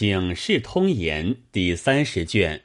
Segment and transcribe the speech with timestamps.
[0.00, 2.62] 警世通言》第三十卷。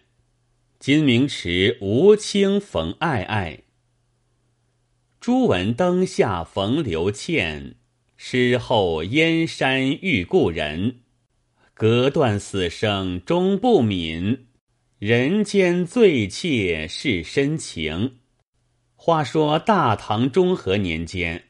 [0.80, 3.64] 金明池吴清逢爱爱。
[5.20, 7.76] 朱文灯下逢刘倩，
[8.16, 11.02] 诗后燕山遇故人。
[11.74, 14.40] 隔断死生终不泯，
[14.98, 18.20] 人间最切是深情。
[18.96, 21.44] 话说大唐中和年间，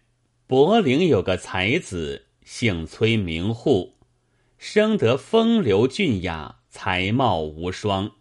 [0.47, 3.94] 柏林有个才子，姓崔名户，
[4.67, 8.13] 生得风流俊雅，才貌无双。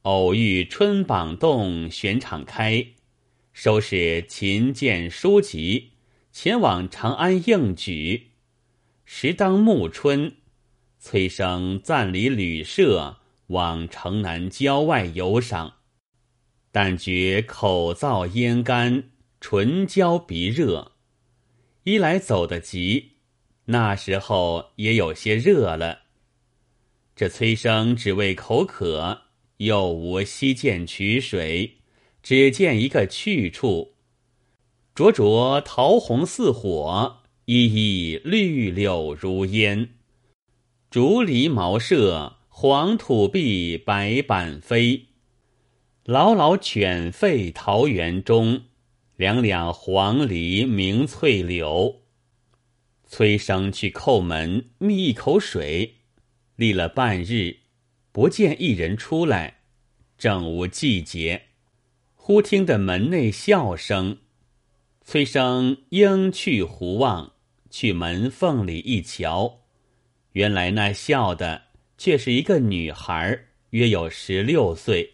[0.00, 2.86] 偶遇春榜动，悬场开，
[3.52, 5.90] 收拾琴剑书籍，
[6.32, 8.30] 前往长安应举。
[9.04, 10.36] 时当暮春，
[10.98, 13.18] 崔生暂离旅社，
[13.48, 15.74] 往城南郊外游赏。
[16.72, 20.92] 但觉口燥咽干，唇焦鼻热。
[21.82, 23.13] 一来走得急，
[23.66, 26.00] 那时候也有些热了。
[27.16, 29.22] 这崔生只为口渴。
[29.58, 31.76] 又无溪涧取水，
[32.24, 33.94] 只见一个去处，
[34.96, 39.90] 灼灼桃红似火，依依绿柳如烟。
[40.90, 45.06] 竹篱茅舍，黄土壁，白板飞。
[46.04, 48.62] 老老犬吠桃源中，
[49.14, 52.02] 两两黄鹂鸣翠柳。
[53.16, 55.98] 崔生去叩门，觅一口水，
[56.56, 57.58] 立了半日。
[58.10, 59.58] 不见一人出来，
[60.18, 61.42] 正无季节，
[62.16, 64.18] 忽听得门内笑声。
[65.04, 67.34] 崔生应去胡望，
[67.70, 69.60] 去门缝里一瞧，
[70.32, 75.12] 原来那笑的却是一个女孩，约有十六岁。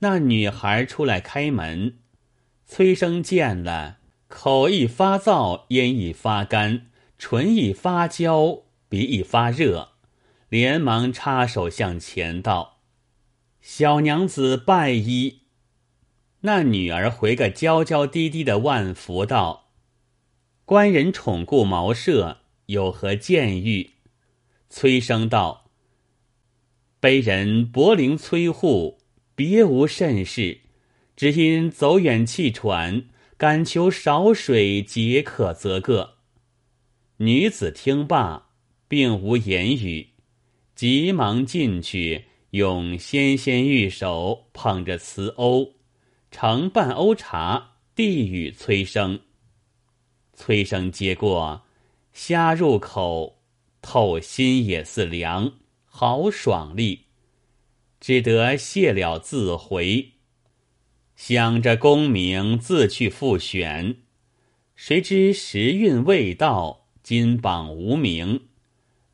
[0.00, 1.98] 那女孩出来开门，
[2.66, 6.88] 崔生见了，口一发燥，咽一发干，
[7.24, 9.90] 唇一发焦，鼻一发热。
[10.48, 12.80] 连忙插手向前道
[13.62, 15.36] ：“小娘子拜揖。”
[16.42, 19.70] 那女儿回个娇娇滴滴的万福道
[20.66, 23.92] ：“官人宠顾茅舍，有何见遇？”
[24.68, 25.70] 崔生道
[27.00, 28.98] ：“卑人柏林崔护，
[29.36, 30.62] 别无甚事，
[31.14, 33.04] 只因走远气喘，
[33.36, 36.11] 敢求少水解渴则个。”
[37.22, 38.48] 女子听罢，
[38.88, 40.08] 并无言语。
[40.74, 45.74] 急忙进去，用纤纤玉手捧着瓷瓯，
[46.32, 49.20] 盛半瓯茶，递与崔生。
[50.34, 51.62] 崔生接过，
[52.12, 53.40] 虾入口，
[53.80, 55.52] 透心也似凉，
[55.84, 57.04] 好爽利，
[58.00, 60.14] 只得谢了自回。
[61.14, 63.98] 想着功名，自去复选，
[64.74, 68.40] 谁知时运未到，金榜无名，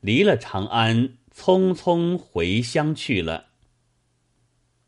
[0.00, 1.14] 离了长安。
[1.40, 3.50] 匆匆回乡去了。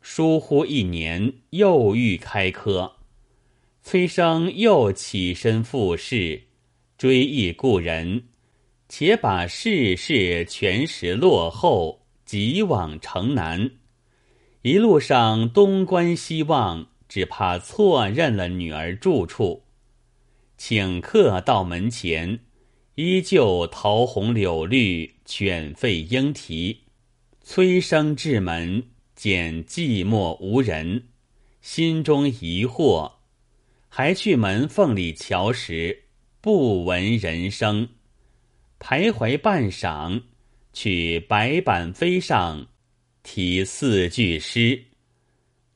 [0.01, 2.97] 疏忽一年，又欲开科，
[3.81, 6.41] 崔生又起身赴试，
[6.97, 8.23] 追忆故人，
[8.89, 13.71] 且把世事全时落后，急往城南。
[14.63, 19.63] 一路上东观西望，只怕错认了女儿住处，
[20.57, 22.41] 请客到门前。
[22.95, 26.81] 依旧桃红柳绿，犬吠莺啼。
[27.41, 28.83] 催生至门，
[29.15, 31.07] 见寂寞无人，
[31.61, 33.13] 心中疑惑，
[33.87, 36.03] 还去门缝里瞧时，
[36.41, 37.87] 不闻人声。
[38.77, 40.21] 徘徊半晌，
[40.73, 42.67] 取白板飞上
[43.23, 44.83] 题四句诗：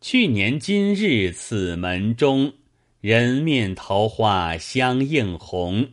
[0.01, 2.53] 去年今日此门中，
[2.99, 5.89] 人面桃花相映红。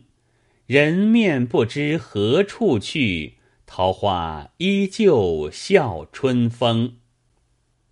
[0.65, 3.33] 人面不知何处去，
[3.65, 6.99] 桃花依旧笑春风。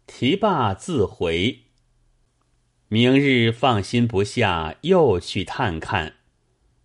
[0.08, 1.64] 题罢自回。
[2.88, 6.14] 明日放心不下，又去探看。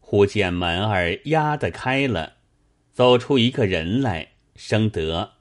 [0.00, 2.38] 忽见门儿压得开了，
[2.92, 5.34] 走出一个人来，生得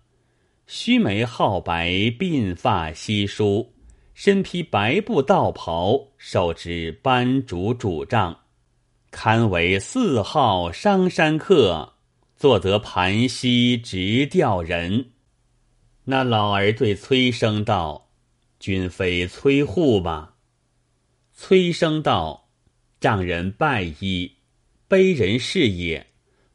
[0.68, 3.74] 须眉皓白，鬓发稀疏，
[4.14, 8.42] 身披白布道袍，手执斑竹拄杖。
[9.18, 11.94] 堪为四号商山客，
[12.36, 15.12] 坐得盘膝直吊人。
[16.04, 18.10] 那老儿对崔生道
[18.60, 20.34] ：“君非崔护吗？”
[21.34, 22.50] 崔生道
[23.00, 24.34] ：“丈人拜揖，
[24.90, 26.08] 卑人是也。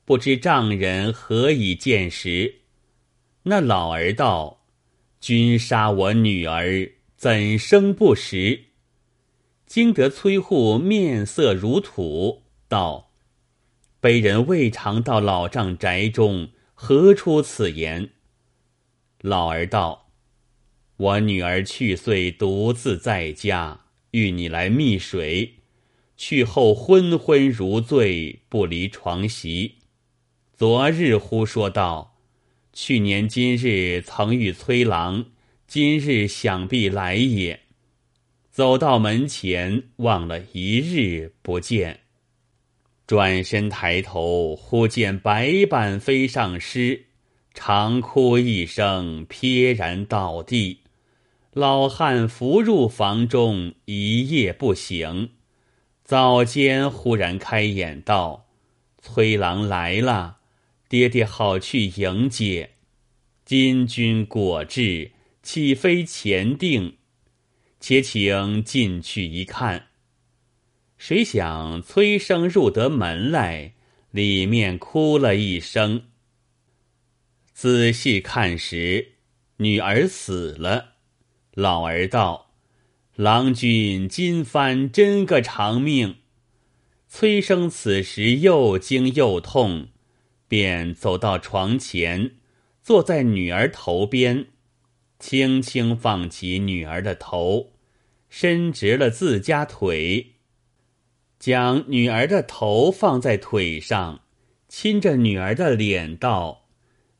[0.05, 2.57] 不知丈人何以见识？”
[3.45, 4.67] 那老儿道
[5.19, 8.67] ：“君杀我女儿，怎生不识？”
[9.67, 12.43] 惊得崔护面色如土。
[12.71, 13.11] 道
[14.01, 18.11] ：“卑人未尝到老丈宅中，何出此言？
[19.23, 20.13] 老儿道
[20.97, 23.81] ：“我女儿去岁独自在家，
[24.13, 25.57] 欲你来觅水。
[26.17, 29.79] 去后昏昏如醉，不离床席。
[30.57, 32.19] 昨日忽说道：
[32.73, 35.27] 去年今日曾遇崔郎，
[35.67, 37.63] 今日想必来也。
[38.53, 42.03] 走到门前，望了一日不见。”
[43.11, 47.07] 转身抬头，忽见白板飞上诗，
[47.53, 50.83] 长哭一声，撇然倒地。
[51.53, 55.31] 老汉伏入房中，一夜不醒。
[56.05, 58.47] 早间忽然开眼道
[59.03, 60.37] ：“崔郎来了，
[60.89, 62.71] 爹爹好去迎接。
[63.45, 65.11] 今君果至，
[65.43, 66.95] 岂非前定？
[67.81, 69.87] 且请进去一看。”
[71.01, 73.73] 谁想崔生入得门来，
[74.11, 76.03] 里面哭了一声。
[77.55, 79.13] 仔细看时，
[79.57, 80.97] 女儿死了。
[81.55, 82.51] 老儿道
[83.17, 86.17] ：“郎君今番真个长命。”
[87.09, 89.89] 崔生此时又惊又痛，
[90.47, 92.33] 便走到床前，
[92.83, 94.49] 坐在女儿头边，
[95.19, 97.73] 轻轻放起女儿的头，
[98.29, 100.35] 伸直了自家腿。
[101.41, 104.21] 将女儿的头放在腿上，
[104.69, 106.69] 亲着女儿的脸道：“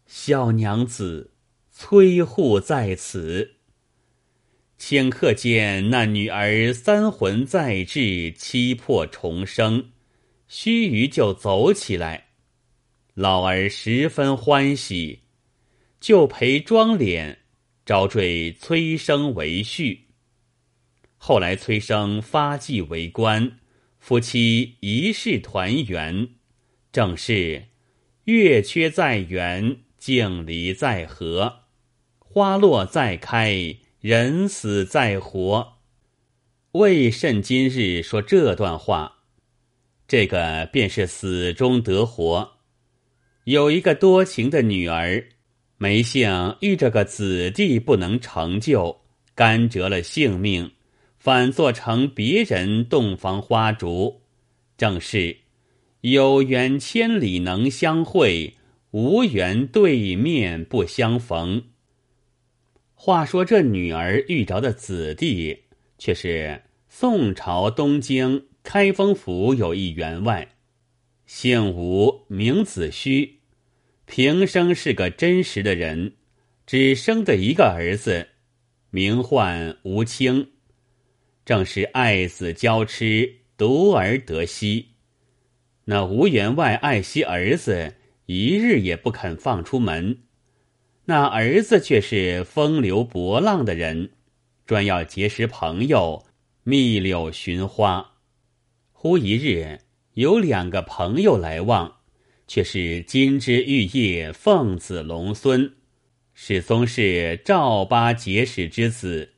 [0.07, 1.33] 小娘子，
[1.73, 3.57] 崔护在此。”
[4.79, 9.91] 顷刻间，那女儿三魂再至，七魄重生，
[10.49, 12.27] 须臾就走起来。
[13.15, 15.21] 老儿十分欢喜，
[15.99, 17.39] 就陪装脸，
[17.87, 19.99] 招赘崔生为婿。
[21.17, 23.60] 后来崔生发迹为官。
[24.11, 26.31] 夫妻一世团圆，
[26.91, 27.67] 正是
[28.25, 31.61] 月缺在圆，镜离在合，
[32.19, 35.75] 花落在开，人死在活。
[36.73, 39.19] 为甚今日说这段话？
[40.09, 42.55] 这个便是死中得活。
[43.45, 45.25] 有一个多情的女儿，
[45.79, 49.03] 没幸遇着个子弟不能成就，
[49.37, 50.73] 甘折了性命。
[51.21, 54.23] 反做成别人洞房花烛，
[54.79, 55.37] 正是
[56.01, 58.55] 有缘千里能相会，
[58.93, 61.65] 无缘对面不相逢。
[62.95, 65.65] 话说这女儿遇着的子弟，
[65.99, 70.55] 却是宋朝东京开封府有一员外，
[71.27, 73.41] 姓吴，名子虚，
[74.07, 76.15] 平生是个真实的人，
[76.67, 78.29] 只生的一个儿子，
[78.89, 80.53] 名唤吴清。
[81.51, 84.91] 正是爱子娇痴，独儿得息。
[85.87, 90.19] 那吴员外爱惜儿子，一日也不肯放出门。
[91.07, 94.13] 那儿子却是风流博浪的人，
[94.65, 96.25] 专要结识朋友，
[96.63, 98.13] 密柳寻花。
[98.93, 99.81] 忽一日，
[100.15, 101.97] 有两个朋友来望，
[102.47, 105.75] 却是金枝玉叶、凤子龙孙，
[106.33, 109.33] 始终是赵八结使之子，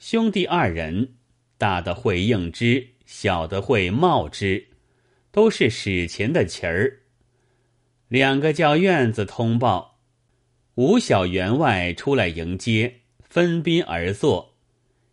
[0.00, 1.18] 兄弟二人。
[1.62, 4.66] 大的会应之，小的会冒之，
[5.30, 7.02] 都是史前的旗儿。
[8.08, 10.00] 两个叫院子通报，
[10.74, 14.56] 五小员外出来迎接，分宾而坐。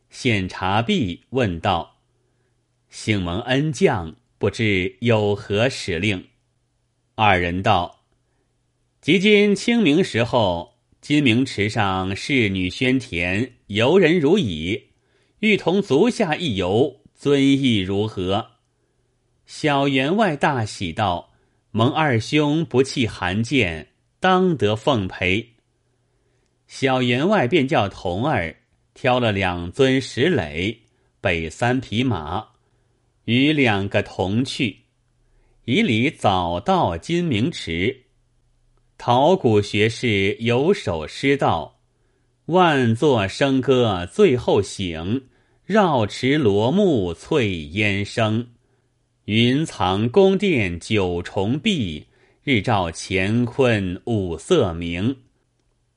[0.09, 1.99] 献茶毕，问道
[2.89, 6.29] ：“幸蒙恩将，不知有何使令？”
[7.13, 8.05] 二人道
[9.01, 14.85] ：“即今清明时候，金明池上侍女宣田，游人如蚁。”
[15.39, 18.47] 欲同足下一游，尊意如何？
[19.45, 21.31] 小员外大喜道
[21.71, 25.53] ：“蒙二兄不弃寒剑，当得奉陪。”
[26.67, 28.57] 小员外便叫童儿
[28.93, 30.81] 挑了两尊石垒，
[31.21, 32.49] 备三匹马，
[33.23, 34.79] 与两个同去。
[35.63, 38.07] 以礼早到金明池，
[38.97, 41.78] 陶谷学士有首诗道。
[42.49, 45.25] 万座笙歌最后醒，
[45.65, 48.47] 绕池罗幕翠烟生。
[49.25, 52.05] 云藏宫殿九重壁，
[52.43, 55.17] 日照乾坤五色明。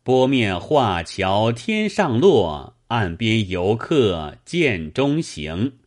[0.02, 5.78] 波面画桥天上落，岸边游客涧中行。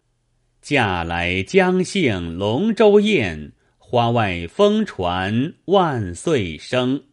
[0.63, 7.03] 驾来江兴龙舟宴，花外风传万岁声。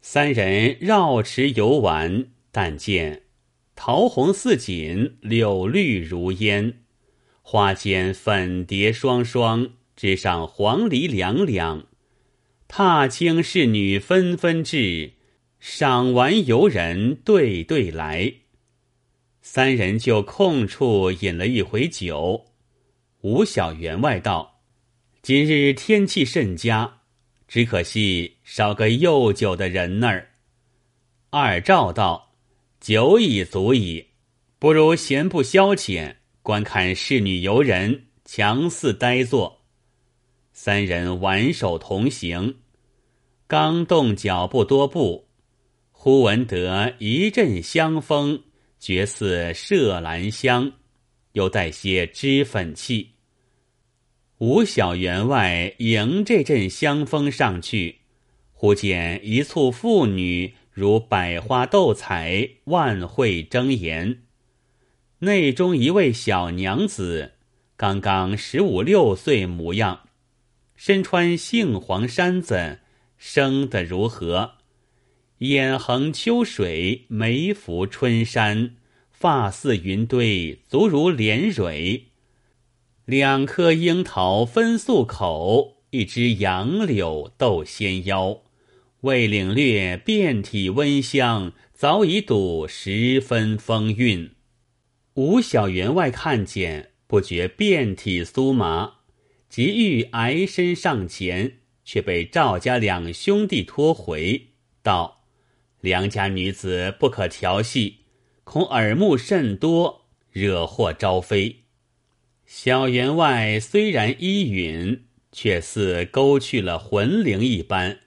[0.00, 2.26] 三人绕池游玩。
[2.52, 3.22] 但见
[3.74, 6.80] 桃红似锦，柳绿如烟，
[7.42, 11.86] 花间粉蝶双双，枝上黄鹂两两。
[12.68, 15.12] 踏青侍女纷纷至，
[15.58, 18.34] 赏玩游人对对来。
[19.42, 22.46] 三人就空处饮了一回酒。
[23.22, 24.60] 吴小员外道
[25.22, 27.00] ：“今日天气甚佳，
[27.48, 30.30] 只可惜少个又酒的人儿。”
[31.30, 32.29] 二赵道
[32.80, 34.06] ：“酒已足矣，
[34.58, 39.60] 不如闲步消遣，观看侍女游人，强似呆坐。”
[40.54, 42.56] 三人挽手同行，
[43.46, 45.28] 刚动脚步多步，
[45.92, 48.42] 忽闻得一阵香风。
[48.78, 50.72] 觉似麝兰香，
[51.32, 53.10] 又带些脂粉气。
[54.38, 57.98] 吴小员外迎这阵香风上去，
[58.52, 64.22] 忽见一簇妇女如百花斗彩，万卉争妍。
[65.20, 67.32] 内中一位小娘子，
[67.76, 70.08] 刚刚十五六岁模样，
[70.74, 72.78] 身穿杏黄衫子，
[73.18, 74.52] 生得如何？
[75.38, 78.76] 眼横秋水，眉拂春山，
[79.10, 82.06] 发似云堆，足如莲蕊。
[83.06, 88.42] 两颗樱桃分素口，一枝杨柳斗纤腰。
[89.02, 94.32] 未领略遍体温香，早已睹十分风韵。
[95.14, 98.96] 吴小员外看见，不觉遍体酥麻，
[99.48, 104.48] 急欲挨身上前，却被赵家两兄弟拖回，
[104.82, 105.24] 道。
[105.80, 108.00] 良家女子不可调戏，
[108.44, 111.60] 恐耳目甚多，惹祸招非。
[112.44, 118.00] 小员外虽然依允，却似勾去了魂灵一般。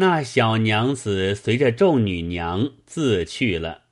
[0.00, 3.82] 那小娘子随着众女娘自去了。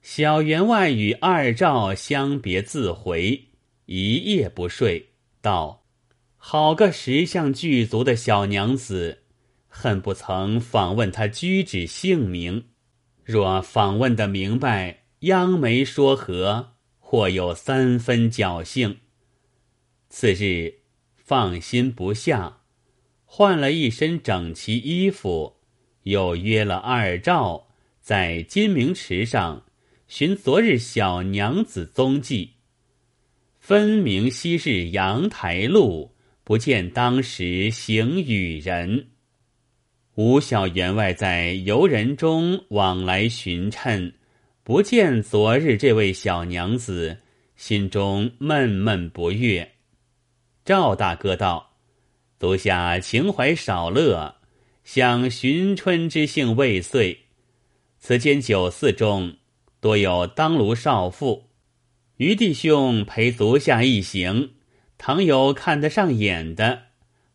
[0.00, 3.48] 小员外与二赵相别自回，
[3.86, 5.08] 一夜不睡，
[5.40, 5.82] 道
[6.38, 9.24] ：“好个石像具足的小娘子。”
[9.68, 12.66] 恨不曾访问他居止姓名，
[13.24, 18.98] 若访问的明白，央媒说和，或有三分侥幸。
[20.08, 20.74] 次日
[21.16, 22.60] 放心不下，
[23.38, 25.56] 换了一身整齐衣服，
[26.04, 27.66] 又约了二赵
[28.00, 29.66] 在金明池上
[30.08, 32.52] 寻昨日小娘子踪迹。
[33.60, 36.14] 分明昔日阳台路，
[36.44, 39.08] 不见当时行与人。
[40.14, 44.14] 吴小员外在游人中往来寻趁，
[44.62, 47.18] 不见昨日这位小娘子，
[47.54, 49.72] 心中闷闷不悦。
[50.64, 51.65] 赵大哥道
[52.38, 54.36] ：“足下情怀少乐，
[54.84, 57.20] 想寻春之兴未遂。
[57.98, 59.36] 此间酒肆中
[59.80, 61.48] 多有当卢少妇，
[62.16, 64.50] 余弟兄陪足下一行，
[64.98, 66.82] 倘有看得上眼的，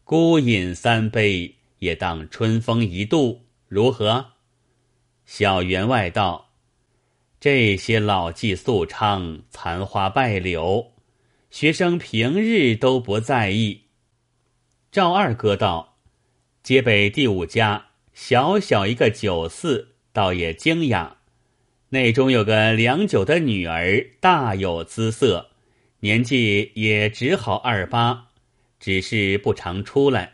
[0.04, 4.34] 孤饮三杯。”也当春风一度，如何？
[5.26, 6.52] 小员外道
[7.42, 10.92] ：“这些老妓素娼，残花败柳，
[11.50, 13.81] 学生平日都不在意。”
[14.92, 15.96] 赵二哥道
[16.64, 21.14] ：“街北第五家，小小一个酒肆，倒也惊讶。
[21.92, 25.52] 内中有个良久的女儿，大有姿色，
[26.02, 28.32] 年纪也只好二八，
[28.82, 30.34] 只是不常出来。”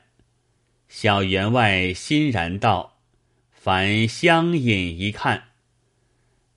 [0.89, 2.97] 小员外欣然道
[3.53, 5.49] ：“凡相引一看。”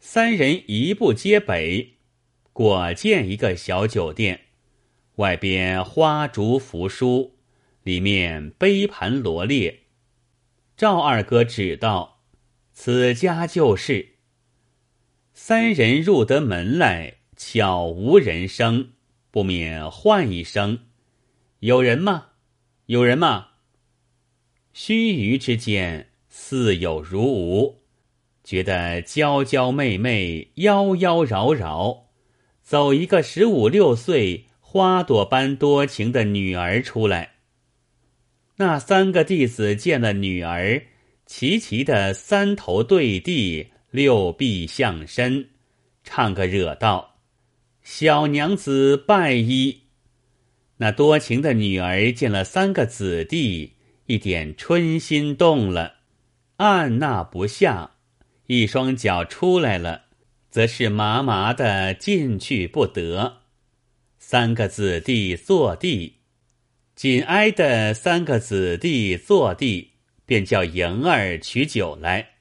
[0.00, 1.97] 三人一步街北，
[2.54, 4.47] 果见一个小酒店，
[5.16, 7.37] 外边花烛扶疏，
[7.82, 9.80] 里面杯盘罗列。
[10.76, 12.22] 赵二哥指道
[12.72, 14.16] ：“此家就是。”
[15.32, 18.92] 三人入得门来，悄无人声，
[19.30, 20.87] 不免唤一声
[21.60, 22.28] ：“有人吗？
[22.87, 23.49] 有人吗？”
[24.72, 27.82] 须臾之间，似有如无，
[28.44, 32.04] 觉得娇娇媚媚、妖妖娆娆，
[32.62, 37.39] 走一个十五六岁、花朵般多情的女儿出来。
[38.61, 40.83] 那三个弟子见了女儿，
[41.25, 45.49] 齐齐的三头对地，六臂向身，
[46.05, 47.21] 唱个惹道
[47.83, 49.79] ：“小娘子拜揖。”
[50.76, 53.76] 那多情的女儿见了三个子弟。
[54.05, 55.95] 一点春心动了，
[56.57, 57.93] 按捺不下，
[58.47, 60.02] 一双脚出来了，
[60.50, 63.38] 则是麻麻的进去不得。
[64.19, 66.17] 三个子弟坐地，
[67.00, 69.92] 紧挨的三个子弟坐地，
[70.26, 72.33] 便叫莹儿取酒来。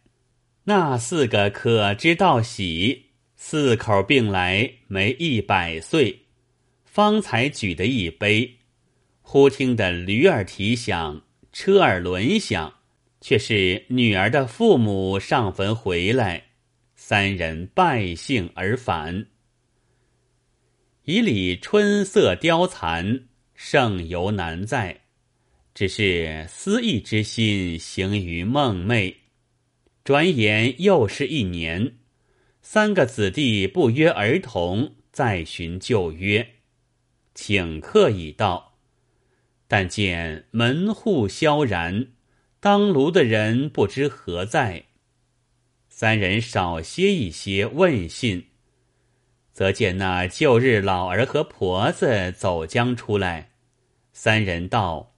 [0.65, 3.05] 那四个可知道喜，
[3.37, 6.25] 四口并来没一百岁，
[6.83, 8.57] 方才举的一杯，
[9.21, 11.21] 忽听得驴儿啼响。
[11.53, 12.73] 车儿轮响，
[13.21, 16.47] 却是女儿的父母上坟回来，
[16.97, 19.27] 三人败兴而返。
[21.05, 23.21] 以礼春色凋残，
[23.61, 25.01] 胜犹难在。
[25.75, 29.15] 只是思意之心行于梦寐。
[30.05, 31.97] 转眼又是一年，
[32.61, 36.55] 三个子弟不约而同再寻旧约，
[37.35, 38.77] 请客已到，
[39.67, 42.07] 但见门户萧然，
[42.61, 44.85] 当炉的人不知何在。
[45.89, 48.45] 三人少歇一歇，问信。
[49.51, 53.48] 则见那旧日老儿和婆子走将出来，
[54.11, 55.15] 三人道：“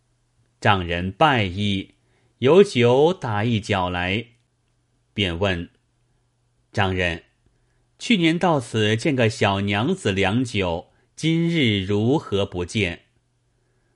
[0.61, 1.95] 丈人拜衣，
[2.39, 4.25] 有酒打一脚来。”
[5.13, 5.69] 便问
[6.71, 7.23] ：“丈人，
[7.99, 13.01] 去年到此见个小娘子良久，今日如何不见？”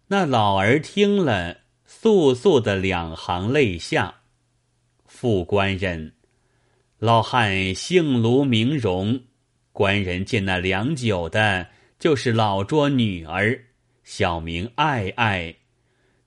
[0.08, 4.22] 那老儿听了，簌簌的两行泪下。
[5.06, 6.14] 副官人，
[7.00, 9.24] 老汉姓卢名荣。
[9.72, 13.66] 官人见那良久的，就是老拙女儿，
[14.06, 15.56] 小名爱爱。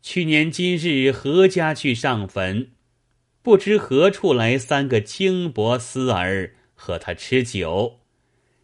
[0.03, 2.73] 去年今日何家去上坟，
[3.41, 8.01] 不知何处来三个轻薄厮儿和他吃酒，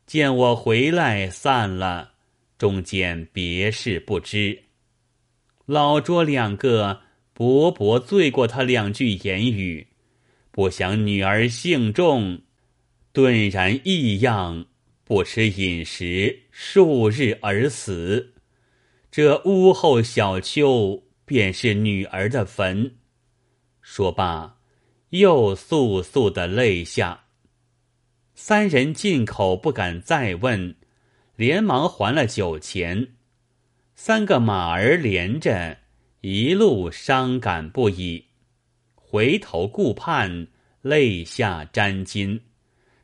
[0.05, 2.15] 见我回来散了，
[2.59, 4.65] 中间别事不知。
[5.65, 7.03] 老拙两个
[7.33, 9.87] 薄薄醉过他两句言语，
[10.51, 12.43] 不想女儿性重，
[13.13, 14.67] 顿然异样。
[15.07, 18.34] 不吃饮食数日而死，
[19.17, 22.97] 这屋后小丘便是女儿的坟。
[23.81, 24.59] 说罢，
[25.11, 27.27] 又簌簌的泪下。
[28.35, 30.75] 三人进口不敢再问，
[31.37, 33.15] 连忙还了酒钱。
[33.95, 35.79] 三个马儿连着，
[36.23, 38.25] 一路伤感不已。
[38.97, 40.49] 回头顾盼，
[40.83, 42.41] 泪下沾襟。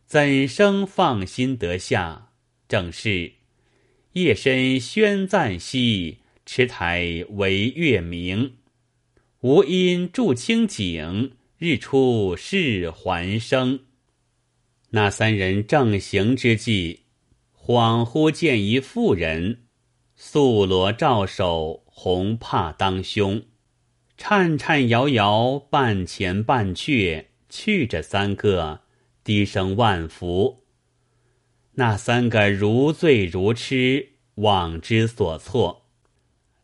[0.06, 2.32] 怎生放心得下？
[2.66, 3.32] 正是
[4.14, 8.56] 夜深宣赞兮，池台为月明。
[9.40, 13.80] 无因住清景，日出是还生。
[14.90, 17.02] 那三人正行之际，
[17.56, 19.60] 恍惚见一妇人，
[20.16, 23.42] 素罗罩首，红帕当胸，
[24.18, 28.80] 颤颤摇摇，半前半却，去着三个。
[29.22, 30.59] 低声万福。
[31.74, 35.86] 那三个如醉如痴，妄之所措。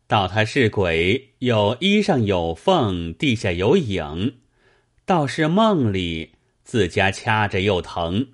[0.05, 4.37] 道他是鬼，有衣上有缝，地下有影。
[5.05, 8.27] 倒是梦里自家掐着又疼。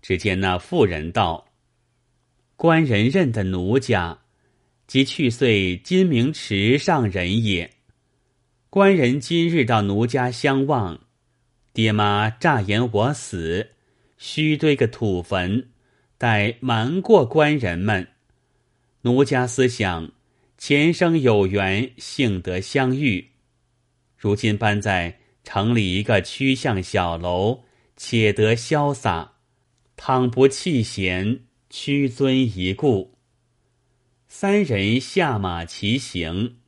[0.00, 1.48] 只见那妇人道
[2.56, 4.20] ：“官人认得奴家，
[4.86, 7.70] 即去岁金明池上人也。
[8.68, 11.00] 官人今日到奴家相望。”
[11.72, 13.70] 爹妈诈言我死，
[14.18, 15.68] 须堆个土坟，
[16.22, 18.06] 待瞒过官人们。
[19.00, 20.12] 奴家思想，
[20.56, 23.30] 前生有缘，幸得相遇。
[24.16, 27.64] 如今搬在城里一个曲巷小楼，
[27.96, 29.32] 且得潇洒。
[29.96, 33.16] 倘不弃贤，屈尊一顾。
[34.28, 36.58] 三人下马骑行，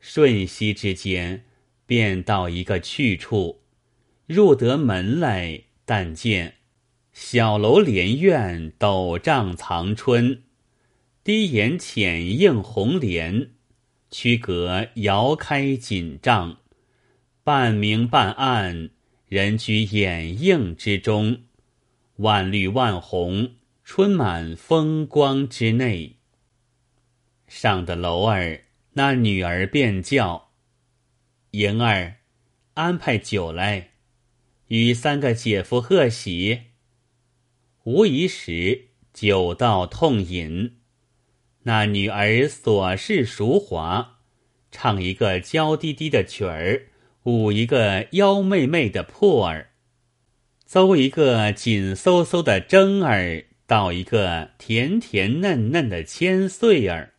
[0.00, 1.44] 瞬息之间，
[1.86, 3.62] 便到一个去处。
[4.26, 6.56] 入得门来，但见
[7.18, 10.42] 小楼连院，斗丈藏春，
[11.24, 13.52] 低檐浅映红帘，
[14.10, 16.58] 曲阁遥开锦帐，
[17.42, 18.90] 半明半暗，
[19.28, 21.44] 人居掩映之中，
[22.16, 26.16] 万绿万红，春满风光之内。
[27.48, 30.50] 上的楼儿，那女儿便叫
[31.52, 32.16] 莹儿，
[32.74, 33.92] 安排酒来。
[34.66, 36.60] 与三个姐夫贺喜，
[37.86, 40.78] 无疑时酒到痛饮。
[41.62, 44.18] 那女儿琐事熟滑，
[44.72, 46.88] 唱一个娇滴滴的曲儿，
[47.22, 49.68] 舞一个妖媚媚的破儿，
[50.64, 57.12] 奏一个紧嗖嗖的筝儿，到一个甜甜嫩嫩的千岁儿。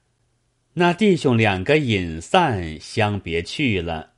[0.74, 4.16] 那弟兄两个饮散，相别去了。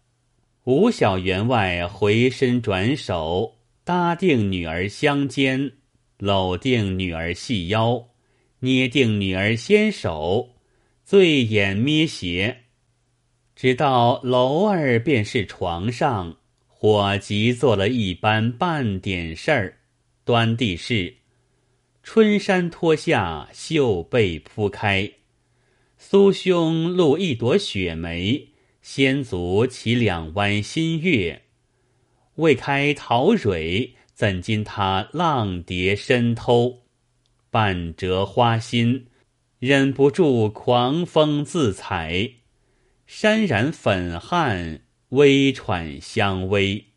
[0.63, 5.73] 五小员外回身转手，搭定女儿相肩，
[6.19, 8.09] 搂定女儿细腰，
[8.59, 10.49] 捏定女儿纤手，
[11.03, 12.65] 醉眼眯斜，
[13.55, 19.77] 直到楼儿便是床上，火急做了一般半点事儿，
[20.23, 21.15] 端地是
[22.03, 25.11] 春衫脱下，袖背铺开，
[25.99, 28.49] 酥胸露一朵雪梅。
[28.81, 31.43] 先足起两弯新月，
[32.35, 36.81] 未开桃蕊，怎经他浪蝶深偷？
[37.49, 39.07] 半折花心，
[39.59, 42.31] 忍不住狂风自采。
[43.07, 46.88] 潸然粉汗，微喘香微。